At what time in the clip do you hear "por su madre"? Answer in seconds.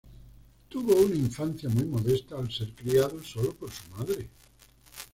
3.55-4.27